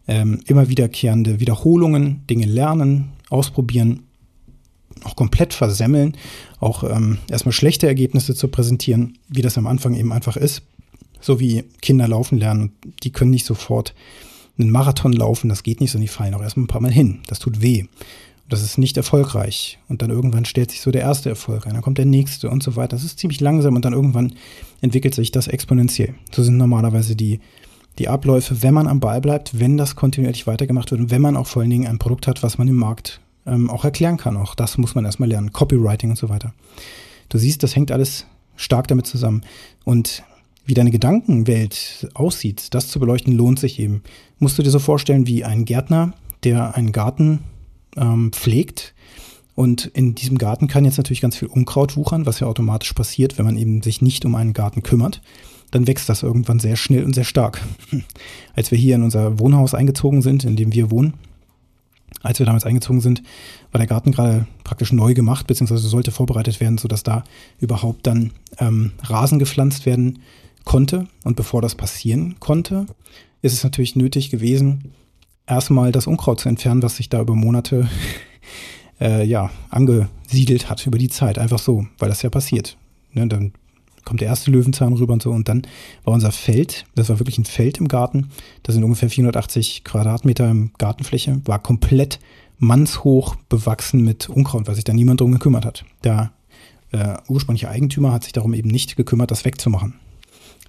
ähm, 0.08 0.40
immer 0.46 0.68
wiederkehrende 0.68 1.38
Wiederholungen, 1.38 2.24
Dinge 2.28 2.46
lernen, 2.46 3.10
ausprobieren 3.32 4.04
auch 5.04 5.16
komplett 5.16 5.54
versemmeln, 5.54 6.16
auch 6.60 6.84
ähm, 6.84 7.18
erstmal 7.28 7.52
schlechte 7.52 7.86
Ergebnisse 7.86 8.34
zu 8.34 8.48
präsentieren, 8.48 9.18
wie 9.28 9.42
das 9.42 9.58
am 9.58 9.66
Anfang 9.66 9.94
eben 9.94 10.12
einfach 10.12 10.36
ist. 10.36 10.62
So 11.20 11.40
wie 11.40 11.64
Kinder 11.80 12.08
laufen 12.08 12.38
lernen 12.38 12.72
die 13.02 13.10
können 13.10 13.30
nicht 13.30 13.46
sofort 13.46 13.94
einen 14.58 14.70
Marathon 14.70 15.12
laufen, 15.12 15.48
das 15.48 15.62
geht 15.62 15.80
nicht, 15.80 15.90
sondern 15.90 16.06
die 16.06 16.12
fallen 16.12 16.34
auch 16.34 16.42
erstmal 16.42 16.64
ein 16.64 16.68
paar 16.68 16.80
Mal 16.80 16.92
hin. 16.92 17.20
Das 17.26 17.38
tut 17.38 17.62
weh. 17.62 17.86
Das 18.48 18.62
ist 18.62 18.76
nicht 18.76 18.96
erfolgreich. 18.98 19.78
Und 19.88 20.02
dann 20.02 20.10
irgendwann 20.10 20.44
stellt 20.44 20.70
sich 20.70 20.82
so 20.82 20.90
der 20.90 21.00
erste 21.00 21.30
Erfolg 21.30 21.66
ein, 21.66 21.72
dann 21.72 21.82
kommt 21.82 21.98
der 21.98 22.04
nächste 22.04 22.50
und 22.50 22.62
so 22.62 22.76
weiter. 22.76 22.96
Das 22.96 23.04
ist 23.04 23.18
ziemlich 23.18 23.40
langsam 23.40 23.76
und 23.76 23.84
dann 23.84 23.94
irgendwann 23.94 24.34
entwickelt 24.82 25.14
sich 25.14 25.30
das 25.30 25.48
exponentiell. 25.48 26.14
So 26.32 26.42
sind 26.42 26.58
normalerweise 26.58 27.16
die, 27.16 27.40
die 27.98 28.08
Abläufe, 28.08 28.62
wenn 28.62 28.74
man 28.74 28.88
am 28.88 29.00
Ball 29.00 29.22
bleibt, 29.22 29.58
wenn 29.58 29.78
das 29.78 29.96
kontinuierlich 29.96 30.46
weitergemacht 30.46 30.90
wird 30.90 31.00
und 31.00 31.10
wenn 31.10 31.22
man 31.22 31.36
auch 31.36 31.46
vor 31.46 31.62
allen 31.62 31.70
Dingen 31.70 31.86
ein 31.86 31.98
Produkt 31.98 32.26
hat, 32.26 32.42
was 32.42 32.58
man 32.58 32.68
im 32.68 32.76
Markt 32.76 33.21
ähm, 33.46 33.70
auch 33.70 33.84
erklären 33.84 34.16
kann. 34.16 34.36
Auch 34.36 34.54
das 34.54 34.78
muss 34.78 34.94
man 34.94 35.04
erstmal 35.04 35.28
lernen. 35.28 35.52
Copywriting 35.52 36.10
und 36.10 36.16
so 36.16 36.28
weiter. 36.28 36.52
Du 37.28 37.38
siehst, 37.38 37.62
das 37.62 37.74
hängt 37.74 37.90
alles 37.90 38.26
stark 38.56 38.88
damit 38.88 39.06
zusammen. 39.06 39.42
Und 39.84 40.22
wie 40.64 40.74
deine 40.74 40.90
Gedankenwelt 40.90 42.08
aussieht, 42.14 42.74
das 42.74 42.88
zu 42.88 43.00
beleuchten, 43.00 43.32
lohnt 43.32 43.58
sich 43.58 43.78
eben. 43.80 44.02
Musst 44.38 44.58
du 44.58 44.62
dir 44.62 44.70
so 44.70 44.78
vorstellen 44.78 45.26
wie 45.26 45.44
ein 45.44 45.64
Gärtner, 45.64 46.12
der 46.44 46.76
einen 46.76 46.92
Garten 46.92 47.40
ähm, 47.96 48.32
pflegt. 48.32 48.94
Und 49.54 49.86
in 49.86 50.14
diesem 50.14 50.38
Garten 50.38 50.68
kann 50.68 50.84
jetzt 50.84 50.96
natürlich 50.96 51.20
ganz 51.20 51.36
viel 51.36 51.48
Unkraut 51.48 51.96
wuchern, 51.96 52.26
was 52.26 52.40
ja 52.40 52.46
automatisch 52.46 52.92
passiert, 52.92 53.38
wenn 53.38 53.44
man 53.44 53.56
eben 53.56 53.82
sich 53.82 54.00
nicht 54.00 54.24
um 54.24 54.34
einen 54.34 54.52
Garten 54.52 54.82
kümmert. 54.82 55.20
Dann 55.70 55.86
wächst 55.86 56.08
das 56.08 56.22
irgendwann 56.22 56.58
sehr 56.58 56.76
schnell 56.76 57.04
und 57.04 57.14
sehr 57.14 57.24
stark. 57.24 57.60
Als 58.54 58.70
wir 58.70 58.78
hier 58.78 58.94
in 58.94 59.02
unser 59.02 59.38
Wohnhaus 59.38 59.74
eingezogen 59.74 60.22
sind, 60.22 60.44
in 60.44 60.56
dem 60.56 60.72
wir 60.72 60.90
wohnen, 60.90 61.14
als 62.22 62.38
wir 62.38 62.46
damals 62.46 62.64
eingezogen 62.64 63.00
sind, 63.00 63.22
war 63.70 63.78
der 63.78 63.86
Garten 63.86 64.12
gerade 64.12 64.46
praktisch 64.64 64.92
neu 64.92 65.14
gemacht, 65.14 65.46
beziehungsweise 65.46 65.88
sollte 65.88 66.10
vorbereitet 66.10 66.60
werden, 66.60 66.78
sodass 66.78 67.02
da 67.02 67.24
überhaupt 67.58 68.06
dann 68.06 68.32
ähm, 68.58 68.92
Rasen 69.02 69.38
gepflanzt 69.38 69.86
werden 69.86 70.20
konnte. 70.64 71.06
Und 71.24 71.36
bevor 71.36 71.62
das 71.62 71.74
passieren 71.74 72.36
konnte, 72.38 72.86
ist 73.40 73.52
es 73.52 73.64
natürlich 73.64 73.96
nötig 73.96 74.30
gewesen, 74.30 74.92
erstmal 75.46 75.92
das 75.92 76.06
Unkraut 76.06 76.40
zu 76.40 76.48
entfernen, 76.48 76.82
was 76.82 76.96
sich 76.96 77.08
da 77.08 77.20
über 77.20 77.34
Monate 77.34 77.88
äh, 79.00 79.24
ja, 79.24 79.50
angesiedelt 79.70 80.70
hat, 80.70 80.86
über 80.86 80.98
die 80.98 81.08
Zeit. 81.08 81.38
Einfach 81.38 81.58
so, 81.58 81.86
weil 81.98 82.08
das 82.08 82.22
ja 82.22 82.30
passiert. 82.30 82.76
Ne, 83.12 83.26
dann 83.26 83.52
kommt 84.04 84.20
der 84.20 84.28
erste 84.28 84.50
Löwenzahn 84.50 84.92
rüber 84.94 85.12
und 85.12 85.22
so. 85.22 85.30
Und 85.30 85.48
dann 85.48 85.62
war 86.04 86.14
unser 86.14 86.32
Feld, 86.32 86.84
das 86.94 87.08
war 87.08 87.18
wirklich 87.18 87.38
ein 87.38 87.44
Feld 87.44 87.78
im 87.78 87.88
Garten, 87.88 88.30
das 88.62 88.74
sind 88.74 88.84
ungefähr 88.84 89.10
480 89.10 89.84
Quadratmeter 89.84 90.54
Gartenfläche, 90.78 91.40
war 91.44 91.58
komplett 91.58 92.18
mannshoch 92.58 93.34
bewachsen 93.48 94.02
mit 94.04 94.28
Unkraut, 94.28 94.68
weil 94.68 94.74
sich 94.74 94.84
da 94.84 94.92
niemand 94.92 95.20
drum 95.20 95.32
gekümmert 95.32 95.64
hat. 95.64 95.84
Der 96.04 96.32
äh, 96.92 97.16
ursprüngliche 97.28 97.68
Eigentümer 97.68 98.12
hat 98.12 98.24
sich 98.24 98.32
darum 98.32 98.54
eben 98.54 98.68
nicht 98.68 98.96
gekümmert, 98.96 99.30
das 99.30 99.44
wegzumachen. 99.44 99.94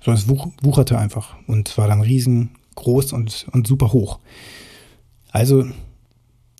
Sondern 0.03 0.21
es 0.21 0.27
wuch 0.27 0.47
wucherte 0.61 0.97
einfach 0.97 1.35
und 1.47 1.77
war 1.77 1.87
dann 1.87 2.01
riesengroß 2.01 3.13
und, 3.13 3.47
und 3.51 3.67
super 3.67 3.93
hoch. 3.93 4.19
Also 5.31 5.65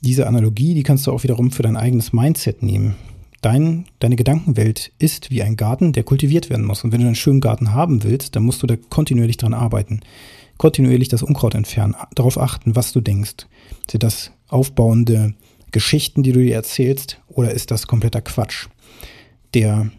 diese 0.01 0.27
Analogie, 0.27 0.73
die 0.73 0.83
kannst 0.83 1.07
du 1.07 1.11
auch 1.11 1.23
wiederum 1.23 1.51
für 1.51 1.63
dein 1.63 1.77
eigenes 1.77 2.13
Mindset 2.13 2.61
nehmen. 2.61 2.95
Dein, 3.43 3.87
deine 3.99 4.15
Gedankenwelt 4.15 4.93
ist 4.99 5.29
wie 5.29 5.43
ein 5.43 5.57
Garten, 5.57 5.91
der 5.91 6.03
kultiviert 6.03 6.49
werden 6.49 6.65
muss. 6.65 6.85
Und 6.85 6.93
wenn 6.93 7.01
du 7.01 7.07
einen 7.07 7.15
schönen 7.15 7.41
Garten 7.41 7.73
haben 7.73 8.01
willst, 8.03 8.37
dann 8.37 8.43
musst 8.43 8.63
du 8.63 8.67
da 8.67 8.77
kontinuierlich 8.77 9.35
dran 9.35 9.53
arbeiten. 9.53 9.99
Kontinuierlich 10.57 11.09
das 11.09 11.23
Unkraut 11.23 11.53
entfernen, 11.53 11.93
darauf 12.15 12.37
achten, 12.37 12.77
was 12.77 12.93
du 12.93 13.01
denkst. 13.01 13.47
Sind 13.91 14.01
das 14.01 14.31
aufbauende 14.47 15.33
Geschichten, 15.71 16.23
die 16.23 16.31
du 16.31 16.39
dir 16.39 16.55
erzählst, 16.55 17.19
oder 17.27 17.51
ist 17.51 17.69
das 17.69 17.85
kompletter 17.85 18.21
Quatsch, 18.21 18.67
der 19.53 19.91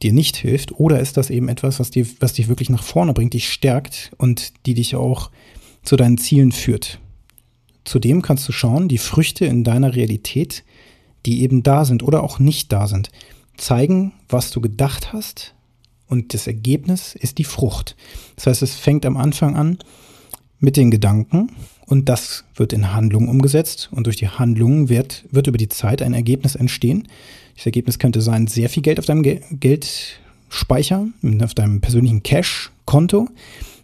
dir 0.00 0.12
nicht 0.12 0.36
hilft? 0.36 0.78
Oder 0.78 1.00
ist 1.00 1.16
das 1.16 1.28
eben 1.28 1.48
etwas, 1.48 1.80
was, 1.80 1.90
dir, 1.90 2.06
was 2.20 2.34
dich 2.34 2.46
wirklich 2.46 2.70
nach 2.70 2.84
vorne 2.84 3.14
bringt, 3.14 3.34
dich 3.34 3.50
stärkt 3.50 4.12
und 4.16 4.52
die 4.64 4.74
dich 4.74 4.94
auch 4.94 5.32
zu 5.82 5.96
deinen 5.96 6.18
Zielen 6.18 6.52
führt? 6.52 7.00
Zudem 7.84 8.22
kannst 8.22 8.46
du 8.46 8.52
schauen, 8.52 8.86
die 8.86 8.98
Früchte 8.98 9.44
in 9.44 9.64
deiner 9.64 9.96
Realität 9.96 10.62
die 11.26 11.42
eben 11.42 11.62
da 11.62 11.84
sind 11.84 12.02
oder 12.02 12.22
auch 12.22 12.38
nicht 12.38 12.72
da 12.72 12.86
sind, 12.86 13.10
zeigen, 13.56 14.12
was 14.28 14.50
du 14.50 14.60
gedacht 14.60 15.12
hast 15.12 15.54
und 16.08 16.34
das 16.34 16.46
Ergebnis 16.46 17.14
ist 17.14 17.38
die 17.38 17.44
Frucht. 17.44 17.96
Das 18.36 18.46
heißt, 18.46 18.62
es 18.62 18.74
fängt 18.74 19.04
am 19.04 19.16
Anfang 19.16 19.56
an 19.56 19.78
mit 20.60 20.76
den 20.76 20.90
Gedanken 20.90 21.50
und 21.86 22.08
das 22.08 22.44
wird 22.54 22.72
in 22.72 22.92
Handlungen 22.92 23.28
umgesetzt 23.28 23.88
und 23.92 24.06
durch 24.06 24.16
die 24.16 24.28
Handlungen 24.28 24.88
wird, 24.88 25.24
wird 25.30 25.46
über 25.46 25.58
die 25.58 25.68
Zeit 25.68 26.02
ein 26.02 26.14
Ergebnis 26.14 26.54
entstehen. 26.54 27.08
Das 27.56 27.66
Ergebnis 27.66 27.98
könnte 27.98 28.20
sein, 28.20 28.46
sehr 28.46 28.68
viel 28.68 28.82
Geld 28.82 28.98
auf 28.98 29.06
deinem 29.06 29.22
Ge 29.22 29.40
Geldspeicher, 29.50 31.06
auf 31.42 31.54
deinem 31.54 31.80
persönlichen 31.80 32.22
Cash-Konto. 32.22 33.28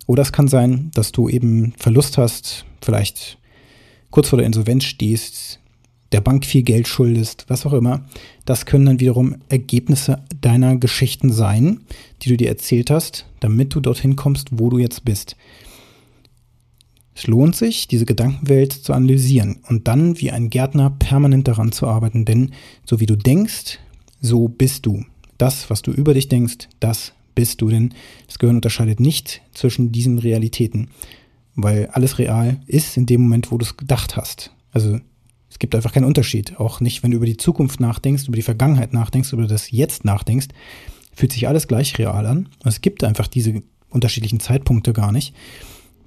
Oder 0.06 0.22
es 0.22 0.32
kann 0.32 0.49
sein, 0.49 0.90
dass 0.94 1.12
du 1.12 1.28
eben 1.28 1.75
Verlust 1.78 2.18
hast, 2.18 2.64
vielleicht 2.80 3.38
kurz 4.11 4.28
vor 4.28 4.37
der 4.37 4.46
Insolvenz 4.46 4.84
stehst, 4.84 5.61
der 6.12 6.21
Bank 6.21 6.45
viel 6.45 6.62
Geld 6.62 6.87
schuldest, 6.87 7.47
was 7.49 7.66
auch 7.66 7.73
immer. 7.73 8.07
Das 8.45 8.66
können 8.66 8.87
dann 8.87 9.00
wiederum 9.00 9.37
Ergebnisse 9.49 10.23
deiner 10.40 10.76
Geschichten 10.76 11.33
sein, 11.33 11.81
die 12.23 12.28
du 12.28 12.37
dir 12.37 12.49
erzählt 12.49 12.90
hast, 12.90 13.26
damit 13.40 13.75
du 13.75 13.81
dorthin 13.81 14.16
kommst, 14.16 14.49
wo 14.52 14.69
du 14.69 14.78
jetzt 14.78 15.04
bist. 15.04 15.37
Es 17.14 17.26
lohnt 17.26 17.54
sich, 17.54 17.88
diese 17.88 18.07
Gedankenwelt 18.07 18.73
zu 18.73 18.92
analysieren 18.92 19.59
und 19.69 19.87
dann 19.87 20.19
wie 20.21 20.31
ein 20.31 20.50
Gärtner 20.50 20.90
permanent 20.90 21.47
daran 21.47 21.73
zu 21.73 21.87
arbeiten, 21.87 22.25
denn 22.25 22.52
so 22.87 23.00
wie 23.00 23.07
du 23.07 23.16
denkst, 23.16 23.78
so 24.21 24.49
bist 24.49 24.87
du. 24.87 25.04
Das, 25.37 25.69
was 25.69 25.83
du 25.83 25.90
über 25.90 26.14
dich 26.14 26.28
denkst, 26.28 26.69
das 26.81 27.12
bist 27.35 27.61
du, 27.61 27.69
denn 27.69 27.95
das 28.26 28.38
Gehirn 28.38 28.57
unterscheidet 28.57 29.00
nicht 29.00 29.42
zwischen 29.52 29.92
diesen 29.92 30.19
Realitäten, 30.19 30.88
weil 31.54 31.87
alles 31.88 32.19
real 32.19 32.61
ist 32.66 32.97
in 32.97 33.07
dem 33.07 33.23
Moment, 33.23 33.50
wo 33.50 33.59
du 33.59 33.64
es 33.64 33.76
gedacht 33.76 34.16
hast. 34.16 34.52
Also 34.71 34.99
gibt 35.62 35.76
einfach 35.76 35.92
keinen 35.92 36.07
Unterschied. 36.07 36.59
Auch 36.59 36.81
nicht, 36.81 37.04
wenn 37.04 37.12
du 37.12 37.19
über 37.19 37.25
die 37.25 37.37
Zukunft 37.37 37.78
nachdenkst, 37.78 38.26
über 38.26 38.35
die 38.35 38.42
Vergangenheit 38.42 38.92
nachdenkst, 38.92 39.33
über 39.33 39.47
das 39.47 39.71
Jetzt 39.71 40.04
nachdenkst, 40.04 40.49
fühlt 41.14 41.33
sich 41.33 41.47
alles 41.47 41.69
gleich 41.69 41.97
real 42.00 42.26
an. 42.26 42.49
Es 42.64 42.81
gibt 42.81 43.04
einfach 43.04 43.28
diese 43.28 43.62
unterschiedlichen 43.88 44.40
Zeitpunkte 44.40 44.92
gar 44.92 45.12
nicht. 45.12 45.35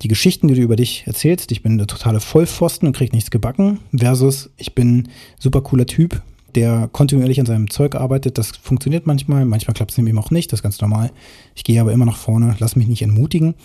Die 0.02 0.10
Geschichten, 0.10 0.50
die 0.50 0.56
du 0.56 0.62
über 0.62 0.76
dich 0.76 1.04
erzählst, 1.08 1.54
ich 1.54 1.64
bin 1.64 1.78
der 1.78 1.88
totale 1.88 2.20
Vollpfosten 2.20 2.86
und 2.86 2.98
krieg 2.98 3.14
nichts 3.14 3.32
gebacken, 3.32 3.80
versus 3.98 4.50
ich 4.58 4.76
bin 4.76 5.08
super 5.40 5.62
cooler 5.62 5.86
Typ, 5.86 6.22
der 6.54 6.90
kontinuierlich 6.92 7.40
an 7.40 7.46
seinem 7.46 7.70
Zeug 7.70 7.96
arbeitet. 7.96 8.38
Das 8.38 8.52
funktioniert 8.62 9.08
manchmal, 9.08 9.46
manchmal 9.46 9.74
klappt 9.74 9.92
es 9.92 9.98
eben 9.98 10.20
auch 10.20 10.32
nicht, 10.32 10.52
das 10.52 10.60
ist 10.60 10.64
ganz 10.64 10.82
normal. 10.82 11.14
Ich 11.56 11.64
gehe 11.64 11.80
aber 11.80 11.94
immer 11.94 12.06
nach 12.06 12.18
vorne, 12.18 12.58
lass 12.60 12.76
mich 12.76 12.88
nicht 12.88 13.04
entmutigen. 13.04 13.56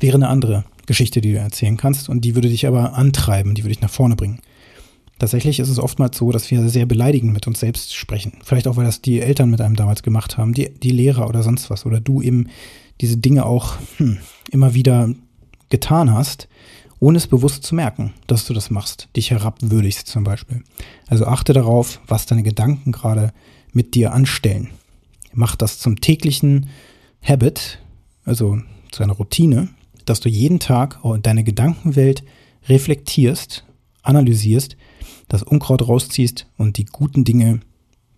Wäre 0.00 0.16
eine 0.16 0.28
andere 0.28 0.64
Geschichte, 0.86 1.20
die 1.20 1.34
du 1.34 1.38
erzählen 1.38 1.76
kannst 1.76 2.08
und 2.08 2.24
die 2.24 2.34
würde 2.34 2.48
dich 2.48 2.66
aber 2.66 2.94
antreiben, 2.94 3.54
die 3.54 3.62
würde 3.62 3.74
dich 3.74 3.82
nach 3.82 3.90
vorne 3.90 4.16
bringen. 4.16 4.40
Tatsächlich 5.22 5.60
ist 5.60 5.68
es 5.68 5.78
oftmals 5.78 6.18
so, 6.18 6.32
dass 6.32 6.50
wir 6.50 6.68
sehr 6.68 6.84
beleidigend 6.84 7.32
mit 7.32 7.46
uns 7.46 7.60
selbst 7.60 7.94
sprechen. 7.94 8.32
Vielleicht 8.42 8.66
auch, 8.66 8.74
weil 8.74 8.86
das 8.86 9.02
die 9.02 9.20
Eltern 9.20 9.50
mit 9.50 9.60
einem 9.60 9.76
damals 9.76 10.02
gemacht 10.02 10.36
haben, 10.36 10.52
die, 10.52 10.74
die 10.74 10.90
Lehrer 10.90 11.28
oder 11.28 11.44
sonst 11.44 11.70
was. 11.70 11.86
Oder 11.86 12.00
du 12.00 12.20
eben 12.20 12.48
diese 13.00 13.18
Dinge 13.18 13.46
auch 13.46 13.76
hm, 13.98 14.18
immer 14.50 14.74
wieder 14.74 15.10
getan 15.68 16.12
hast, 16.12 16.48
ohne 16.98 17.18
es 17.18 17.28
bewusst 17.28 17.62
zu 17.62 17.76
merken, 17.76 18.14
dass 18.26 18.46
du 18.46 18.52
das 18.52 18.68
machst. 18.68 19.10
Dich 19.14 19.30
herabwürdigst 19.30 20.08
zum 20.08 20.24
Beispiel. 20.24 20.64
Also 21.06 21.24
achte 21.24 21.52
darauf, 21.52 22.00
was 22.08 22.26
deine 22.26 22.42
Gedanken 22.42 22.90
gerade 22.90 23.32
mit 23.72 23.94
dir 23.94 24.12
anstellen. 24.14 24.70
Mach 25.32 25.54
das 25.54 25.78
zum 25.78 26.00
täglichen 26.00 26.68
Habit, 27.22 27.78
also 28.24 28.58
zu 28.90 29.04
einer 29.04 29.12
Routine, 29.12 29.68
dass 30.04 30.18
du 30.18 30.28
jeden 30.28 30.58
Tag 30.58 30.98
deine 31.22 31.44
Gedankenwelt 31.44 32.24
reflektierst, 32.68 33.64
analysierst 34.02 34.76
das 35.28 35.42
Unkraut 35.42 35.86
rausziehst 35.86 36.46
und 36.56 36.78
die 36.78 36.84
guten 36.84 37.24
Dinge 37.24 37.60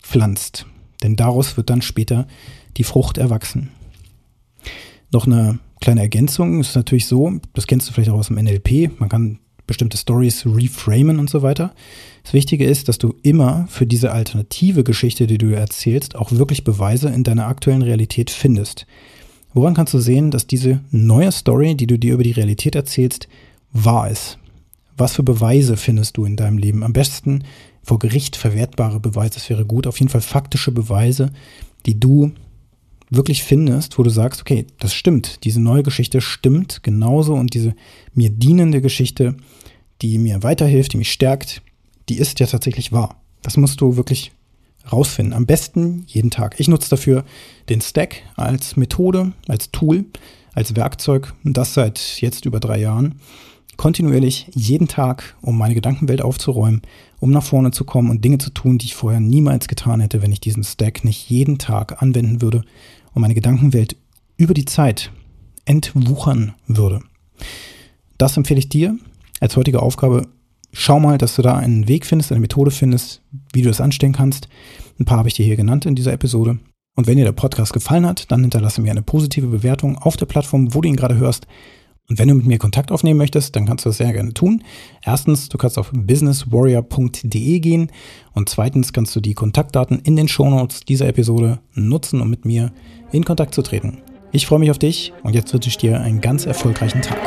pflanzt. 0.01 0.65
Denn 1.03 1.15
daraus 1.15 1.57
wird 1.57 1.69
dann 1.69 1.81
später 1.81 2.27
die 2.77 2.83
Frucht 2.83 3.17
erwachsen. 3.17 3.71
Noch 5.11 5.27
eine 5.27 5.59
kleine 5.81 6.01
Ergänzung 6.01 6.59
ist 6.59 6.75
natürlich 6.75 7.05
so, 7.05 7.39
das 7.53 7.67
kennst 7.67 7.87
du 7.87 7.93
vielleicht 7.93 8.09
auch 8.09 8.17
aus 8.17 8.27
dem 8.27 8.37
NLP, 8.37 8.99
man 8.99 9.09
kann 9.09 9.39
bestimmte 9.67 9.97
Stories 9.97 10.45
reframen 10.45 11.19
und 11.19 11.29
so 11.29 11.41
weiter. 11.41 11.73
Das 12.23 12.33
Wichtige 12.33 12.65
ist, 12.65 12.87
dass 12.87 12.97
du 12.97 13.15
immer 13.23 13.65
für 13.69 13.85
diese 13.85 14.11
alternative 14.11 14.83
Geschichte, 14.83 15.27
die 15.27 15.37
du 15.37 15.55
erzählst, 15.55 16.15
auch 16.15 16.31
wirklich 16.31 16.63
Beweise 16.63 17.09
in 17.09 17.23
deiner 17.23 17.47
aktuellen 17.47 17.81
Realität 17.81 18.29
findest. 18.29 18.85
Woran 19.53 19.73
kannst 19.73 19.93
du 19.93 19.99
sehen, 19.99 20.31
dass 20.31 20.47
diese 20.47 20.81
neue 20.91 21.31
Story, 21.31 21.75
die 21.75 21.87
du 21.87 21.97
dir 21.97 22.13
über 22.15 22.23
die 22.23 22.31
Realität 22.31 22.75
erzählst, 22.75 23.27
wahr 23.71 24.09
ist? 24.09 24.37
Was 24.97 25.15
für 25.15 25.23
Beweise 25.23 25.77
findest 25.77 26.17
du 26.17 26.25
in 26.25 26.35
deinem 26.35 26.57
Leben? 26.57 26.83
Am 26.83 26.93
besten 26.93 27.43
vor 27.83 27.99
Gericht 27.99 28.35
verwertbare 28.35 28.99
Beweise, 28.99 29.35
das 29.35 29.49
wäre 29.49 29.65
gut. 29.65 29.87
Auf 29.87 29.99
jeden 29.99 30.09
Fall 30.09 30.21
faktische 30.21 30.71
Beweise, 30.71 31.31
die 31.85 31.99
du 31.99 32.31
wirklich 33.09 33.43
findest, 33.43 33.97
wo 33.97 34.03
du 34.03 34.09
sagst, 34.09 34.41
okay, 34.41 34.65
das 34.79 34.93
stimmt, 34.93 35.43
diese 35.43 35.61
neue 35.61 35.83
Geschichte 35.83 36.21
stimmt 36.21 36.81
genauso 36.81 37.35
und 37.35 37.53
diese 37.53 37.75
mir 38.13 38.29
dienende 38.29 38.81
Geschichte, 38.81 39.35
die 40.01 40.17
mir 40.17 40.43
weiterhilft, 40.43 40.93
die 40.93 40.97
mich 40.97 41.11
stärkt, 41.11 41.61
die 42.09 42.17
ist 42.17 42.39
ja 42.39 42.47
tatsächlich 42.47 42.91
wahr. 42.91 43.21
Das 43.41 43.57
musst 43.57 43.79
du 43.81 43.95
wirklich 43.95 44.31
rausfinden. 44.91 45.33
Am 45.33 45.45
besten 45.45 46.03
jeden 46.07 46.31
Tag. 46.31 46.59
Ich 46.59 46.67
nutze 46.67 46.89
dafür 46.89 47.25
den 47.69 47.81
Stack 47.81 48.23
als 48.35 48.75
Methode, 48.75 49.33
als 49.47 49.71
Tool, 49.71 50.05
als 50.53 50.75
Werkzeug 50.75 51.33
und 51.43 51.57
das 51.57 51.73
seit 51.73 52.21
jetzt 52.21 52.45
über 52.45 52.59
drei 52.59 52.79
Jahren 52.79 53.19
kontinuierlich 53.77 54.47
jeden 54.53 54.87
Tag, 54.87 55.35
um 55.41 55.57
meine 55.57 55.75
Gedankenwelt 55.75 56.21
aufzuräumen, 56.21 56.81
um 57.19 57.31
nach 57.31 57.43
vorne 57.43 57.71
zu 57.71 57.83
kommen 57.83 58.09
und 58.09 58.23
Dinge 58.23 58.37
zu 58.37 58.49
tun, 58.49 58.77
die 58.77 58.85
ich 58.85 58.95
vorher 58.95 59.19
niemals 59.19 59.67
getan 59.67 59.99
hätte, 59.99 60.21
wenn 60.21 60.31
ich 60.31 60.39
diesen 60.39 60.63
Stack 60.63 61.03
nicht 61.03 61.29
jeden 61.29 61.57
Tag 61.57 62.01
anwenden 62.01 62.41
würde 62.41 62.63
und 63.13 63.21
meine 63.21 63.35
Gedankenwelt 63.35 63.95
über 64.37 64.53
die 64.53 64.65
Zeit 64.65 65.11
entwuchern 65.65 66.53
würde. 66.67 67.01
Das 68.17 68.37
empfehle 68.37 68.59
ich 68.59 68.69
dir 68.69 68.97
als 69.39 69.55
heutige 69.57 69.81
Aufgabe 69.81 70.27
schau 70.75 70.99
mal, 70.99 71.17
dass 71.17 71.35
du 71.35 71.41
da 71.41 71.55
einen 71.55 71.87
Weg 71.87 72.05
findest, 72.05 72.31
eine 72.31 72.41
Methode 72.41 72.69
findest, 72.69 73.21
wie 73.53 73.61
du 73.61 73.69
das 73.69 73.81
anstellen 73.81 74.13
kannst. 74.13 74.47
Ein 74.99 75.05
paar 75.05 75.17
habe 75.17 75.29
ich 75.29 75.33
dir 75.33 75.45
hier 75.45 75.55
genannt 75.55 75.85
in 75.85 75.95
dieser 75.95 76.13
Episode. 76.13 76.59
Und 76.95 77.07
wenn 77.07 77.17
dir 77.17 77.25
der 77.25 77.31
Podcast 77.31 77.73
gefallen 77.73 78.05
hat, 78.05 78.31
dann 78.31 78.41
hinterlasse 78.41 78.81
mir 78.81 78.91
eine 78.91 79.01
positive 79.01 79.47
Bewertung 79.47 79.97
auf 79.97 80.17
der 80.17 80.27
Plattform, 80.27 80.73
wo 80.73 80.81
du 80.81 80.87
ihn 80.87 80.95
gerade 80.95 81.17
hörst. 81.17 81.47
Und 82.07 82.19
wenn 82.19 82.27
du 82.27 82.35
mit 82.35 82.45
mir 82.45 82.59
Kontakt 82.59 82.91
aufnehmen 82.91 83.17
möchtest, 83.17 83.55
dann 83.55 83.65
kannst 83.65 83.85
du 83.85 83.89
das 83.89 83.97
sehr 83.97 84.13
gerne 84.13 84.33
tun. 84.33 84.63
Erstens, 85.03 85.49
du 85.49 85.57
kannst 85.57 85.79
auf 85.79 85.91
businesswarrior.de 85.91 87.59
gehen 87.59 87.91
und 88.33 88.49
zweitens 88.49 88.93
kannst 88.93 89.15
du 89.15 89.21
die 89.21 89.33
Kontaktdaten 89.33 89.99
in 89.99 90.15
den 90.15 90.27
Shownotes 90.27 90.81
dieser 90.81 91.07
Episode 91.07 91.59
nutzen, 91.73 92.21
um 92.21 92.29
mit 92.29 92.45
mir 92.45 92.71
in 93.11 93.25
Kontakt 93.25 93.55
zu 93.55 93.63
treten. 93.63 93.99
Ich 94.31 94.45
freue 94.45 94.59
mich 94.59 94.69
auf 94.69 94.79
dich 94.79 95.13
und 95.23 95.33
jetzt 95.33 95.53
wünsche 95.53 95.69
ich 95.69 95.77
dir 95.77 95.99
einen 96.01 96.21
ganz 96.21 96.45
erfolgreichen 96.45 97.01
Tag. 97.01 97.17